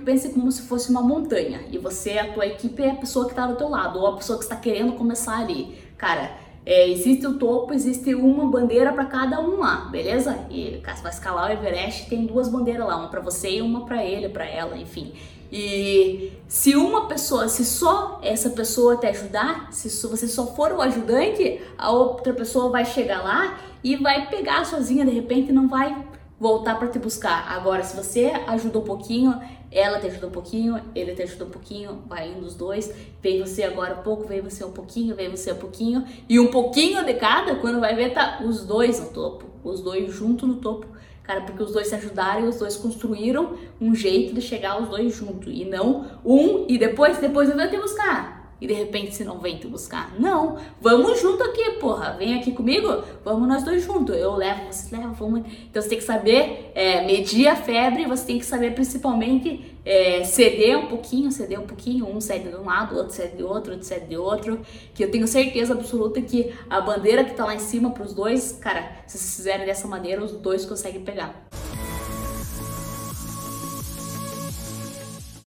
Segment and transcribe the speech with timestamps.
[0.00, 3.32] Pense como se fosse uma montanha e você, a tua equipe é a pessoa que
[3.32, 5.76] está do teu lado ou a pessoa que está querendo começar ali.
[5.98, 6.34] Cara,
[6.64, 10.46] é, existe o topo, existe uma bandeira para cada um lá, beleza?
[10.48, 13.84] E caso vai escalar o Everest, tem duas bandeiras lá, uma para você e uma
[13.84, 15.12] para ele, para ela, enfim.
[15.52, 20.80] E se uma pessoa, se só essa pessoa te ajudar, se você só for o
[20.80, 25.94] ajudante, a outra pessoa vai chegar lá e vai pegar sozinha de repente não vai
[26.42, 27.52] voltar para te buscar.
[27.52, 31.50] Agora, se você ajuda um pouquinho, ela te ajuda um pouquinho, ele te ajuda um
[31.50, 32.92] pouquinho, vai indo os dois,
[33.22, 36.48] vem você agora um pouco, vem você um pouquinho, vem você um pouquinho, e um
[36.48, 40.56] pouquinho de cada, quando vai ver, tá os dois no topo, os dois junto no
[40.56, 40.88] topo.
[41.22, 44.88] Cara, porque os dois se ajudaram e os dois construíram um jeito de chegar os
[44.88, 45.52] dois juntos.
[45.54, 49.40] E não um e depois, depois eu vou te buscar e de repente se não
[49.40, 50.14] vem te buscar.
[50.20, 52.14] Não, vamos junto aqui, porra.
[52.16, 54.16] Vem aqui comigo, vamos nós dois juntos.
[54.16, 55.42] Eu levo, você leva, vamos.
[55.68, 60.22] Então você tem que saber é, medir a febre, você tem que saber principalmente é,
[60.22, 63.72] ceder um pouquinho, ceder um pouquinho, um cede de um lado, outro cede de outro,
[63.72, 64.60] outro cede de outro.
[64.94, 68.52] Que eu tenho certeza absoluta que a bandeira que tá lá em cima pros dois,
[68.52, 71.48] cara, se vocês fizerem dessa maneira, os dois conseguem pegar.